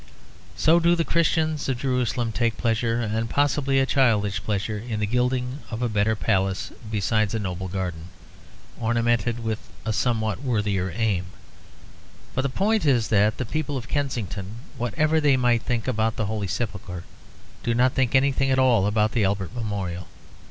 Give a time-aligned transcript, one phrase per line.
[0.57, 5.05] So do the Christians of Jerusalem take pleasure, and possibly a childish pleasure, in the
[5.05, 8.05] gilding of a better palace, besides a nobler garden,
[8.79, 11.25] ornamented with a somewhat worthier aim.
[12.33, 16.25] But the point is that the people of Kensington, whatever they might think about the
[16.25, 17.03] Holy Sepulchre,
[17.61, 20.07] do not think anything at all about the Albert Memorial.